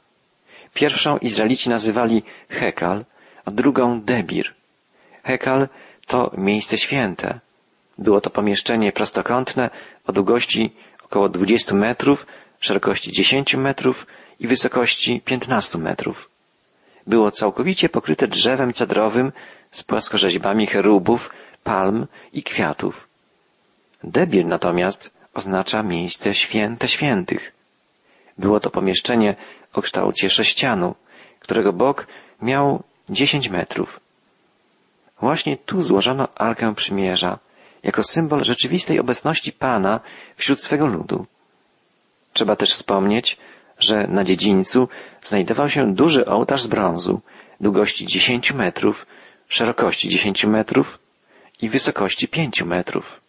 Pierwszą 0.73 1.17
Izraelici 1.17 1.69
nazywali 1.69 2.23
Hekal, 2.49 3.05
a 3.45 3.51
drugą 3.51 4.01
Debir. 4.01 4.53
Hekal 5.23 5.67
to 6.07 6.31
miejsce 6.37 6.77
święte. 6.77 7.39
Było 7.97 8.21
to 8.21 8.29
pomieszczenie 8.29 8.91
prostokątne 8.91 9.69
o 10.07 10.11
długości 10.11 10.71
około 11.03 11.29
20 11.29 11.75
metrów, 11.75 12.25
szerokości 12.59 13.11
10 13.11 13.55
metrów 13.55 14.05
i 14.39 14.47
wysokości 14.47 15.21
15 15.25 15.77
metrów. 15.77 16.29
Było 17.07 17.31
całkowicie 17.31 17.89
pokryte 17.89 18.27
drzewem 18.27 18.73
cedrowym 18.73 19.31
z 19.71 19.83
płaskorzeźbami 19.83 20.67
cherubów, 20.67 21.29
palm 21.63 22.07
i 22.33 22.43
kwiatów. 22.43 23.07
Debiel 24.03 24.47
natomiast 24.47 25.13
oznacza 25.33 25.83
miejsce 25.83 26.33
święte 26.33 26.87
świętych. 26.87 27.51
Było 28.37 28.59
to 28.59 28.69
pomieszczenie 28.69 29.35
o 29.73 29.81
kształcie 29.81 30.29
sześcianu, 30.29 30.95
którego 31.39 31.73
bok 31.73 32.07
miał 32.41 32.83
dziesięć 33.09 33.49
metrów. 33.49 33.99
Właśnie 35.21 35.57
tu 35.57 35.81
złożono 35.81 36.27
Arkę 36.35 36.75
Przymierza, 36.75 37.39
jako 37.83 38.03
symbol 38.03 38.43
rzeczywistej 38.43 38.99
obecności 38.99 39.51
Pana 39.51 39.99
wśród 40.35 40.61
swego 40.61 40.87
ludu. 40.87 41.25
Trzeba 42.33 42.55
też 42.55 42.73
wspomnieć, 42.73 43.37
że 43.79 44.07
na 44.07 44.23
dziedzińcu 44.23 44.87
znajdował 45.23 45.69
się 45.69 45.93
duży 45.93 46.25
ołtarz 46.25 46.63
z 46.63 46.67
brązu, 46.67 47.21
długości 47.61 48.05
dziesięciu 48.05 48.57
metrów, 48.57 49.05
szerokości 49.47 50.09
dziesięciu 50.09 50.49
metrów 50.49 50.99
i 51.61 51.69
wysokości 51.69 52.27
pięciu 52.27 52.65
metrów. 52.65 53.21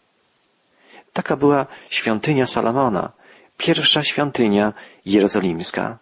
Taka 1.13 1.35
była 1.35 1.65
świątynia 1.89 2.45
Salomona, 2.45 3.11
pierwsza 3.57 4.03
świątynia 4.03 4.73
jerozolimska. 5.05 5.97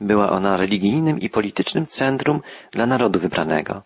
Była 0.00 0.30
ona 0.30 0.56
religijnym 0.56 1.20
i 1.20 1.30
politycznym 1.30 1.86
centrum 1.86 2.42
dla 2.70 2.86
narodu 2.86 3.20
wybranego. 3.20 3.82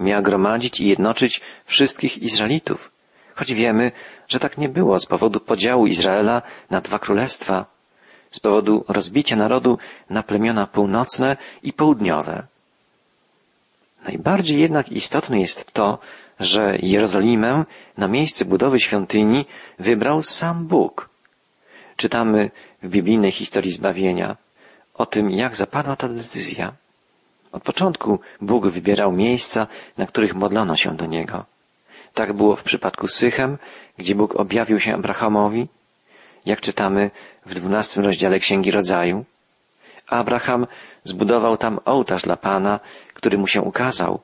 Miała 0.00 0.22
gromadzić 0.22 0.80
i 0.80 0.86
jednoczyć 0.88 1.40
wszystkich 1.64 2.18
Izraelitów, 2.18 2.90
choć 3.34 3.54
wiemy, 3.54 3.92
że 4.28 4.40
tak 4.40 4.58
nie 4.58 4.68
było 4.68 5.00
z 5.00 5.06
powodu 5.06 5.40
podziału 5.40 5.86
Izraela 5.86 6.42
na 6.70 6.80
dwa 6.80 6.98
królestwa, 6.98 7.73
z 8.34 8.40
powodu 8.40 8.84
rozbicia 8.88 9.36
narodu 9.36 9.78
na 10.10 10.22
plemiona 10.22 10.66
północne 10.66 11.36
i 11.62 11.72
południowe. 11.72 12.46
Najbardziej 14.04 14.60
jednak 14.60 14.92
istotne 14.92 15.40
jest 15.40 15.72
to, 15.72 15.98
że 16.40 16.78
Jerozolimę 16.82 17.64
na 17.98 18.08
miejsce 18.08 18.44
budowy 18.44 18.80
świątyni 18.80 19.46
wybrał 19.78 20.22
sam 20.22 20.66
Bóg. 20.66 21.08
Czytamy 21.96 22.50
w 22.82 22.88
biblijnej 22.88 23.32
historii 23.32 23.72
zbawienia 23.72 24.36
o 24.94 25.06
tym, 25.06 25.30
jak 25.30 25.56
zapadła 25.56 25.96
ta 25.96 26.08
decyzja. 26.08 26.72
Od 27.52 27.62
początku 27.62 28.18
Bóg 28.40 28.66
wybierał 28.66 29.12
miejsca, 29.12 29.66
na 29.98 30.06
których 30.06 30.34
modlono 30.34 30.76
się 30.76 30.96
do 30.96 31.06
Niego. 31.06 31.44
Tak 32.14 32.32
było 32.32 32.56
w 32.56 32.62
przypadku 32.62 33.08
Sychem, 33.08 33.58
gdzie 33.98 34.14
Bóg 34.14 34.36
objawił 34.36 34.80
się 34.80 34.94
Abrahamowi, 34.94 35.68
jak 36.46 36.60
czytamy 36.60 37.10
w 37.46 37.54
dwunastym 37.54 38.04
rozdziale 38.04 38.38
Księgi 38.38 38.70
Rodzaju. 38.70 39.24
Abraham 40.06 40.66
zbudował 41.04 41.56
tam 41.56 41.80
ołtarz 41.84 42.22
dla 42.22 42.36
Pana, 42.36 42.80
który 43.14 43.38
mu 43.38 43.46
się 43.46 43.62
ukazał. 43.62 44.20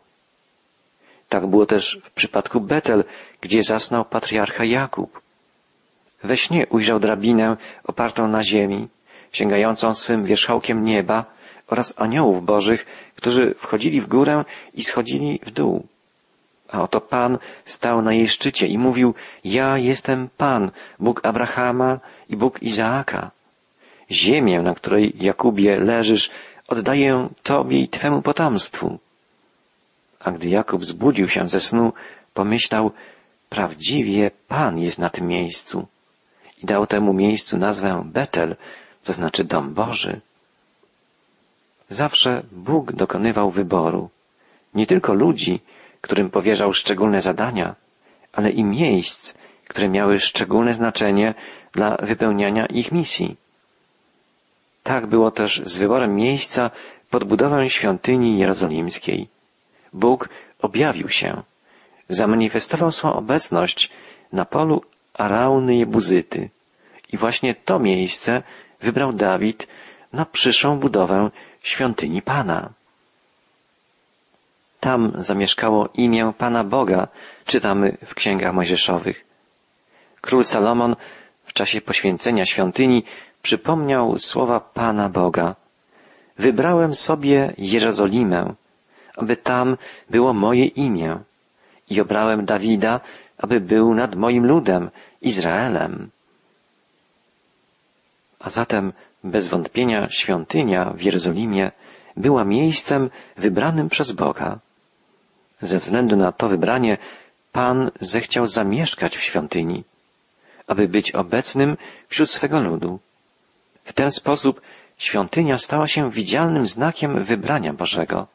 Tak 1.29 1.47
było 1.47 1.67
też 1.67 2.01
w 2.05 2.11
przypadku 2.11 2.61
Betel, 2.61 3.05
gdzie 3.41 3.63
zasnął 3.63 4.05
patriarcha 4.05 4.65
Jakub. 4.65 5.21
We 6.25 6.37
śnie 6.37 6.67
ujrzał 6.67 7.01
drabinę 7.01 7.57
opartą 7.85 8.29
na 8.29 8.43
ziemi, 8.43 8.89
sięgającą 9.33 9.95
swym 9.95 10.25
wierzchołkiem 10.25 10.85
nieba 10.85 11.25
oraz 11.67 11.95
aniołów 11.97 12.45
bożych, 12.45 12.87
którzy 13.17 13.55
wchodzili 13.59 14.01
w 14.01 14.07
górę 14.07 14.45
i 14.75 14.83
schodzili 14.83 15.41
w 15.47 15.51
dół. 15.51 15.87
A 16.73 16.83
oto 16.83 17.01
Pan 17.01 17.39
stał 17.65 18.03
na 18.03 18.13
jej 18.13 18.29
szczycie 18.29 18.67
i 18.67 18.79
mówił, 18.79 19.15
ja 19.45 19.79
jestem 19.79 20.29
Pan, 20.37 20.71
Bóg 20.99 21.27
Abrahama 21.27 22.01
i 22.29 22.37
Bóg 22.37 22.63
Izaaka. 22.63 23.31
Ziemię, 24.11 24.63
na 24.63 24.75
której 24.75 25.13
Jakubie 25.21 25.81
leżysz, 25.81 26.31
oddaję 26.69 27.29
Tobie 27.43 27.79
i 27.79 27.89
Twemu 27.89 28.23
potomstwu. 28.23 28.99
A 30.21 30.31
gdy 30.31 30.49
Jakub 30.49 30.85
zbudził 30.85 31.29
się 31.29 31.49
ze 31.49 31.61
snu, 31.61 31.93
pomyślał, 32.35 32.91
prawdziwie 33.49 34.31
Pan 34.49 34.79
jest 34.79 34.99
na 34.99 35.11
tym 35.11 35.27
miejscu. 35.27 35.87
I 36.63 36.67
dał 36.67 36.87
temu 36.87 37.15
miejscu 37.15 37.59
nazwę 37.59 38.03
Betel, 38.05 38.57
to 39.05 39.13
znaczy 39.13 39.45
dom 39.45 39.75
Boży. 39.75 40.21
Zawsze 41.89 42.43
Bóg 42.53 42.93
dokonywał 42.93 43.51
wyboru. 43.51 44.11
Nie 44.75 44.87
tylko 44.87 45.15
ludzi, 45.15 45.61
którym 46.01 46.31
powierzał 46.31 46.73
szczególne 46.73 47.21
zadania, 47.21 47.75
ale 48.33 48.51
i 48.51 48.65
miejsc, 48.65 49.35
które 49.69 49.89
miały 49.89 50.21
szczególne 50.21 50.75
znaczenie 50.75 51.35
dla 51.73 51.97
wypełniania 51.97 52.67
ich 52.67 52.93
misji. 52.93 53.37
Tak 54.83 55.07
było 55.07 55.31
też 55.31 55.63
z 55.65 55.77
wyborem 55.79 56.15
miejsca 56.15 56.71
pod 57.11 57.25
budowę 57.25 57.71
świątyni 57.71 58.39
jerozolimskiej. 58.39 59.29
Bóg 59.93 60.29
objawił 60.63 61.09
się, 61.09 61.43
zamanifestował 62.09 62.93
swą 62.93 63.13
obecność 63.13 63.91
na 64.33 64.45
polu 64.45 64.83
Arauny 65.15 65.77
Jebuzyty 65.77 66.51
i 67.13 67.17
właśnie 67.17 67.55
to 67.55 67.79
miejsce 67.79 68.43
wybrał 68.81 69.13
Dawid 69.13 69.69
na 70.13 70.25
przyszłą 70.27 70.79
budowę 70.79 71.31
świątyni 71.63 72.23
Pana. 72.23 72.71
Tam 74.81 75.13
zamieszkało 75.19 75.89
imię 75.95 76.33
Pana 76.39 76.65
Boga, 76.65 77.09
czytamy 77.47 77.97
w 78.05 78.15
księgach 78.15 78.55
mojżeszowych. 78.55 79.25
Król 80.21 80.45
Salomon 80.45 80.97
w 81.45 81.53
czasie 81.53 81.81
poświęcenia 81.81 82.47
świątyni 82.47 83.05
przypomniał 83.43 84.19
słowa 84.19 84.61
Pana 84.61 85.09
Boga. 85.09 85.57
Wybrałem 86.39 86.95
sobie 86.95 87.53
Jerozolimę, 87.59 88.55
aby 89.17 89.37
tam 89.37 89.77
było 90.11 90.33
moje 90.33 90.65
imię 90.65 91.19
i 91.91 92.01
obrałem 92.01 92.45
Dawida, 92.45 93.01
aby 93.39 93.61
był 93.61 93.95
nad 93.95 94.15
moim 94.15 94.47
ludem, 94.47 94.91
Izraelem. 95.23 96.11
A 98.39 98.51
zatem 98.51 98.93
bez 99.25 99.49
wątpienia 99.49 100.09
świątynia 100.09 100.93
w 100.95 101.03
Jerozolimie 101.03 101.73
była 102.17 102.45
miejscem 102.45 103.11
wybranym 103.37 103.89
przez 103.89 104.13
Boga. 104.13 104.59
Ze 105.63 105.79
względu 105.79 106.17
na 106.17 106.33
to 106.33 106.49
wybranie 106.49 106.99
Pan 107.53 107.91
zechciał 108.01 108.47
zamieszkać 108.47 109.17
w 109.17 109.23
świątyni, 109.23 109.85
aby 110.67 110.89
być 110.89 111.13
obecnym 111.13 111.77
wśród 112.09 112.31
swego 112.31 112.61
ludu. 112.61 112.99
W 113.85 113.93
ten 113.93 114.11
sposób 114.11 114.61
świątynia 114.99 115.59
stała 115.59 115.89
się 115.89 116.11
widzialnym 116.11 116.67
znakiem 116.67 117.25
wybrania 117.25 117.73
Bożego, 117.73 118.27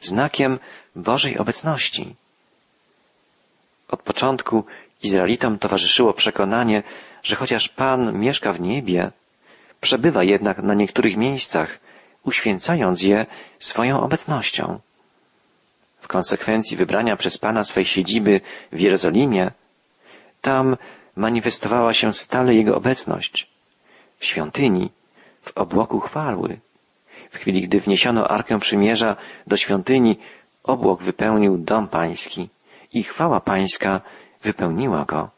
znakiem 0.00 0.58
Bożej 0.96 1.38
obecności. 1.38 2.14
Od 3.88 4.02
początku 4.02 4.64
Izraelitom 5.02 5.58
towarzyszyło 5.58 6.12
przekonanie, 6.12 6.82
że 7.22 7.36
chociaż 7.36 7.68
Pan 7.68 8.18
mieszka 8.18 8.52
w 8.52 8.60
niebie, 8.60 9.10
przebywa 9.80 10.24
jednak 10.24 10.58
na 10.58 10.74
niektórych 10.74 11.16
miejscach, 11.16 11.78
uświęcając 12.24 13.02
je 13.02 13.26
swoją 13.58 14.00
obecnością. 14.02 14.80
Konsekwencji 16.10 16.76
wybrania 16.76 17.16
przez 17.16 17.38
Pana 17.38 17.64
swej 17.64 17.84
siedziby 17.84 18.40
w 18.72 18.80
Jerozolimie, 18.80 19.50
tam 20.40 20.76
manifestowała 21.16 21.94
się 21.94 22.12
stale 22.12 22.54
Jego 22.54 22.76
obecność. 22.76 23.46
W 24.18 24.24
świątyni, 24.24 24.90
w 25.42 25.58
obłoku 25.58 26.00
chwały. 26.00 26.60
W 27.30 27.36
chwili, 27.36 27.62
gdy 27.62 27.80
wniesiono 27.80 28.28
Arkę 28.28 28.58
Przymierza 28.58 29.16
do 29.46 29.56
świątyni, 29.56 30.18
obłok 30.62 31.02
wypełnił 31.02 31.58
dom 31.58 31.88
pański 31.88 32.48
i 32.92 33.02
chwała 33.02 33.40
pańska 33.40 34.00
wypełniła 34.42 35.04
go. 35.04 35.30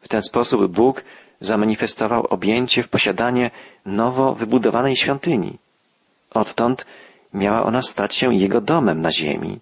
W 0.00 0.08
ten 0.08 0.22
sposób 0.22 0.72
Bóg 0.72 1.04
zamanifestował 1.40 2.26
objęcie 2.26 2.82
w 2.82 2.88
posiadanie 2.88 3.50
nowo 3.86 4.34
wybudowanej 4.34 4.96
świątyni. 4.96 5.58
Odtąd 6.30 6.86
miała 7.34 7.62
ona 7.62 7.82
stać 7.82 8.14
się 8.14 8.34
jego 8.34 8.60
domem 8.60 9.00
na 9.00 9.12
ziemi. 9.12 9.60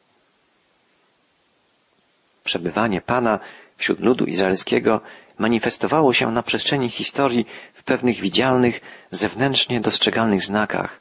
Przebywanie 2.48 3.00
Pana 3.00 3.38
wśród 3.76 4.00
ludu 4.00 4.24
izraelskiego 4.24 5.00
manifestowało 5.38 6.12
się 6.12 6.30
na 6.30 6.42
przestrzeni 6.42 6.88
historii 6.90 7.46
w 7.74 7.82
pewnych 7.82 8.20
widzialnych, 8.20 8.80
zewnętrznie 9.10 9.80
dostrzegalnych 9.80 10.42
znakach. 10.42 11.00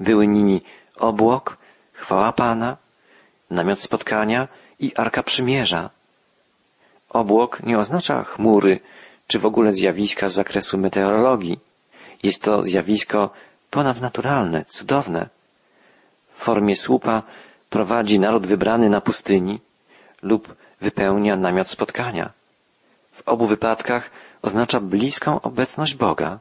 Były 0.00 0.26
nimi 0.26 0.60
obłok, 0.96 1.56
chwała 1.92 2.32
Pana, 2.32 2.76
namiot 3.50 3.80
spotkania 3.80 4.48
i 4.80 4.94
Arka 4.96 5.22
Przymierza. 5.22 5.90
Obłok 7.10 7.62
nie 7.62 7.78
oznacza 7.78 8.24
chmury, 8.24 8.80
czy 9.26 9.38
w 9.38 9.46
ogóle 9.46 9.72
zjawiska 9.72 10.28
z 10.28 10.32
zakresu 10.32 10.78
meteorologii. 10.78 11.58
Jest 12.22 12.42
to 12.42 12.62
zjawisko 12.62 13.30
ponadnaturalne, 13.70 14.64
cudowne. 14.64 15.28
W 16.36 16.38
formie 16.44 16.76
słupa 16.76 17.22
prowadzi 17.70 18.20
naród 18.20 18.46
wybrany 18.46 18.88
na 18.90 19.00
pustyni 19.00 19.60
lub 20.22 20.54
wypełnia 20.80 21.36
namiot 21.36 21.68
spotkania. 21.68 22.30
W 23.12 23.28
obu 23.28 23.46
wypadkach 23.46 24.10
oznacza 24.42 24.80
bliską 24.80 25.40
obecność 25.40 25.94
Boga. 25.94 26.38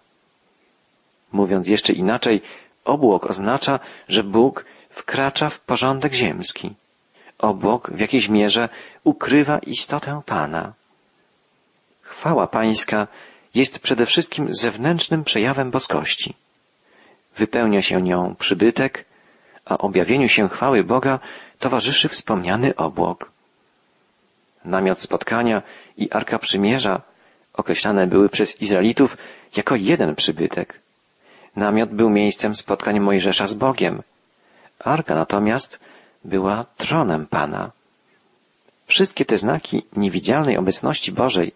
Mówiąc 1.32 1.68
jeszcze 1.68 1.94
inaczej, 1.94 2.42
obłok 2.86 3.26
oznacza, 3.26 3.80
że 4.08 4.24
Bóg 4.24 4.66
wkracza 4.90 5.50
w 5.50 5.60
porządek 5.60 6.14
ziemski. 6.14 6.74
Obłok 7.38 7.92
w 7.92 8.00
jakiejś 8.00 8.30
mierze 8.30 8.70
ukrywa 9.04 9.60
istotę 9.60 10.22
Pana. 10.26 10.74
Chwała 12.02 12.48
Pańska 12.48 13.08
jest 13.56 13.80
przede 13.80 14.06
wszystkim 14.06 14.48
zewnętrznym 14.50 15.24
przejawem 15.24 15.72
boskości. 15.72 16.34
Wypełnia 17.36 17.82
się 17.82 18.02
nią 18.02 18.36
przybytek, 18.40 19.06
a 19.66 19.78
objawieniu 19.78 20.30
się 20.30 20.50
chwały 20.50 20.84
Boga 20.84 21.20
towarzyszy 21.60 22.10
wspomniany 22.10 22.76
obłok. 22.76 23.32
Namiot 24.68 25.00
spotkania 25.02 25.62
i 25.98 26.12
Arka 26.12 26.40
Przymierza 26.40 27.02
określane 27.54 28.08
były 28.08 28.30
przez 28.30 28.62
Izraelitów 28.62 29.18
jako 29.56 29.76
jeden 29.76 30.16
przybytek. 30.16 30.80
Namiot 31.56 31.90
był 31.90 32.10
miejscem 32.10 32.56
spotkań 32.56 33.00
Mojżesza 33.00 33.48
z 33.48 33.54
Bogiem. 33.54 34.02
Arka 34.80 35.16
natomiast 35.16 35.80
była 36.26 36.66
tronem 36.78 37.26
Pana. 37.26 37.72
Wszystkie 38.86 39.26
te 39.26 39.38
znaki 39.38 39.86
niewidzialnej 39.96 40.58
obecności 40.58 41.12
Bożej 41.12 41.52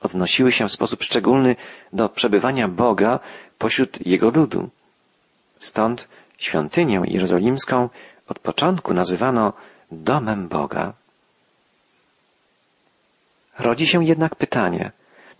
odnosiły 0.00 0.52
się 0.52 0.66
w 0.66 0.72
sposób 0.72 1.02
szczególny 1.02 1.56
do 1.92 2.08
przebywania 2.08 2.68
Boga 2.68 3.20
pośród 3.58 4.06
Jego 4.06 4.30
ludu. 4.30 4.68
Stąd 5.58 6.08
świątynię 6.38 7.02
jerozolimską 7.04 7.88
od 8.28 8.38
początku 8.38 8.94
nazywano 8.94 9.52
domem 9.92 10.48
Boga. 10.48 10.92
Rodzi 13.60 13.86
się 13.86 14.04
jednak 14.04 14.34
pytanie, 14.36 14.92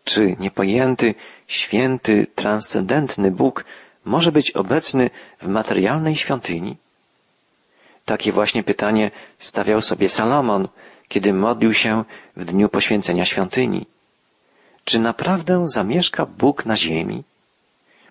czy 0.04 0.36
niepojęty, 0.40 1.14
święty, 1.46 2.26
transcendentny 2.34 3.30
Bóg 3.30 3.64
może 4.04 4.32
być 4.32 4.50
obecny 4.50 5.10
w 5.42 5.48
materialnej 5.48 6.16
świątyni? 6.16 6.76
Takie 8.04 8.32
właśnie 8.32 8.62
pytanie 8.62 9.10
stawiał 9.38 9.80
sobie 9.80 10.08
Salomon, 10.08 10.68
kiedy 11.08 11.32
modlił 11.32 11.74
się 11.74 12.04
w 12.36 12.44
dniu 12.44 12.68
poświęcenia 12.68 13.24
świątyni. 13.24 13.86
Czy 14.84 14.98
naprawdę 14.98 15.62
zamieszka 15.66 16.26
Bóg 16.26 16.66
na 16.66 16.76
ziemi? 16.76 17.24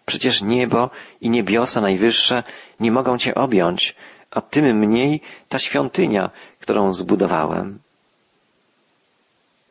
Przecież 0.05 0.41
niebo 0.41 0.89
i 1.21 1.29
niebiosa 1.29 1.81
najwyższe 1.81 2.43
nie 2.79 2.91
mogą 2.91 3.17
Cię 3.17 3.35
objąć, 3.35 3.95
a 4.31 4.41
tym 4.41 4.77
mniej 4.77 5.21
ta 5.49 5.59
świątynia, 5.59 6.29
którą 6.59 6.93
zbudowałem. 6.93 7.79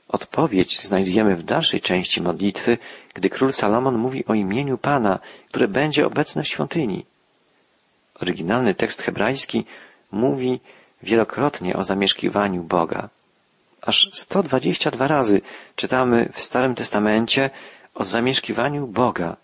Odpowiedź 0.08 0.80
znajdujemy 0.86 1.36
w 1.36 1.42
dalszej 1.42 1.80
części 1.80 2.22
modlitwy, 2.22 2.78
gdy 3.14 3.30
król 3.30 3.52
Salomon 3.52 3.98
mówi 3.98 4.24
o 4.26 4.34
imieniu 4.34 4.78
Pana, 4.78 5.18
które 5.48 5.68
będzie 5.68 6.06
obecne 6.06 6.42
w 6.42 6.48
świątyni. 6.48 7.04
Oryginalny 8.20 8.74
tekst 8.74 9.02
hebrajski 9.02 9.64
mówi 10.12 10.60
wielokrotnie 11.02 11.76
o 11.76 11.84
zamieszkiwaniu 11.84 12.62
Boga. 12.62 13.08
Aż 13.82 14.10
122 14.12 15.06
razy 15.08 15.40
czytamy 15.76 16.28
w 16.32 16.40
Starym 16.40 16.74
Testamencie 16.74 17.50
o 17.94 18.04
zamieszkiwaniu 18.04 18.86
Boga 18.86 19.36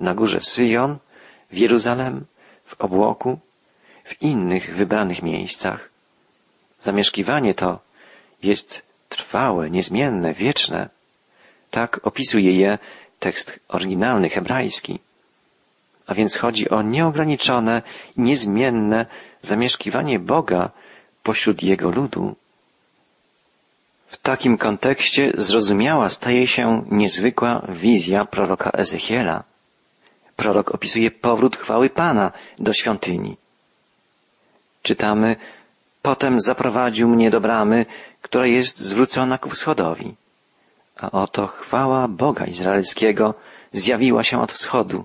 na 0.00 0.14
górze 0.14 0.40
Syjon, 0.40 0.98
w 1.50 1.58
Jeruzalem, 1.58 2.24
w 2.64 2.80
obłoku, 2.80 3.38
w 4.04 4.22
innych 4.22 4.74
wybranych 4.74 5.22
miejscach. 5.22 5.90
Zamieszkiwanie 6.78 7.54
to 7.54 7.78
jest 8.42 8.85
trwałe, 9.26 9.70
niezmienne, 9.70 10.34
wieczne. 10.34 10.88
Tak 11.70 12.00
opisuje 12.02 12.52
je 12.52 12.78
tekst 13.18 13.60
oryginalny 13.68 14.28
hebrajski. 14.28 14.98
A 16.06 16.14
więc 16.14 16.36
chodzi 16.36 16.70
o 16.70 16.82
nieograniczone 16.82 17.82
niezmienne 18.16 19.06
zamieszkiwanie 19.40 20.18
Boga 20.18 20.70
pośród 21.22 21.62
Jego 21.62 21.90
ludu. 21.90 22.36
W 24.06 24.16
takim 24.16 24.58
kontekście 24.58 25.32
zrozumiała 25.34 26.08
staje 26.08 26.46
się 26.46 26.84
niezwykła 26.90 27.62
wizja 27.68 28.24
proroka 28.24 28.70
Ezechiela. 28.70 29.42
Prorok 30.36 30.74
opisuje 30.74 31.10
powrót 31.10 31.56
chwały 31.56 31.90
Pana 31.90 32.32
do 32.58 32.72
świątyni. 32.72 33.36
Czytamy, 34.82 35.36
potem 36.02 36.40
zaprowadził 36.40 37.08
mnie 37.08 37.30
do 37.30 37.40
bramy, 37.40 37.86
która 38.26 38.46
jest 38.46 38.78
zwrócona 38.78 39.38
ku 39.38 39.50
wschodowi. 39.50 40.14
A 40.96 41.10
oto 41.10 41.46
chwała 41.46 42.08
Boga 42.08 42.44
Izraelskiego 42.44 43.34
zjawiła 43.72 44.22
się 44.22 44.40
od 44.42 44.52
wschodu. 44.52 45.04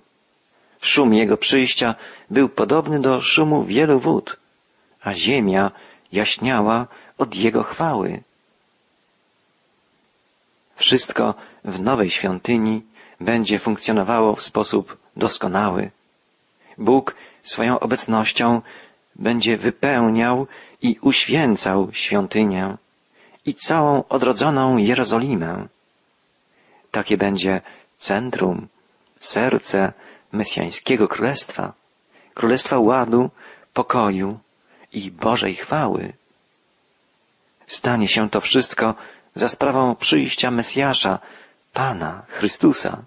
Szum 0.81 1.13
jego 1.13 1.37
przyjścia 1.37 1.95
był 2.29 2.49
podobny 2.49 2.99
do 2.99 3.21
szumu 3.21 3.63
wielu 3.63 3.99
wód, 3.99 4.37
a 5.01 5.13
ziemia 5.13 5.71
jaśniała 6.11 6.87
od 7.17 7.35
jego 7.35 7.63
chwały. 7.63 8.23
Wszystko 10.75 11.33
w 11.65 11.79
nowej 11.79 12.09
świątyni 12.09 12.81
będzie 13.19 13.59
funkcjonowało 13.59 14.35
w 14.35 14.41
sposób 14.41 14.97
doskonały. 15.15 15.91
Bóg 16.77 17.15
swoją 17.43 17.79
obecnością 17.79 18.61
będzie 19.15 19.57
wypełniał 19.57 20.47
i 20.81 20.97
uświęcał 21.01 21.89
świątynię 21.91 22.77
i 23.45 23.53
całą 23.53 24.03
odrodzoną 24.09 24.77
Jerozolimę. 24.77 25.67
Takie 26.91 27.17
będzie 27.17 27.61
centrum, 27.97 28.67
serce 29.19 29.93
Mesjańskiego 30.31 31.07
Królestwa, 31.07 31.73
Królestwa 32.33 32.79
ładu, 32.79 33.29
pokoju 33.73 34.39
i 34.93 35.11
Bożej 35.11 35.55
chwały. 35.55 36.13
Stanie 37.67 38.07
się 38.07 38.29
to 38.29 38.41
wszystko 38.41 38.95
za 39.33 39.49
sprawą 39.49 39.95
przyjścia 39.95 40.51
Mesjasza, 40.51 41.19
Pana, 41.73 42.23
Chrystusa. 42.27 43.03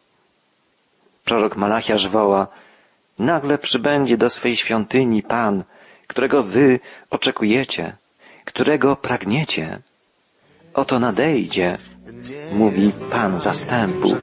Prorok 1.25 1.57
Malachiasz 1.57 2.09
woła, 2.09 2.47
nagle 3.19 3.59
przybędzie 3.59 4.17
do 4.17 4.31
swej 4.31 4.57
świątyni 4.57 5.23
Pan, 5.23 5.65
którego 6.07 6.43
wy 6.43 6.81
oczekujecie, 7.11 7.97
którego 8.45 8.97
pragniecie. 8.97 9.81
Oto 10.75 10.99
nadejdzie, 10.99 11.79
mówi 12.53 12.93
Pan 13.13 13.41
zastępu. 13.41 14.17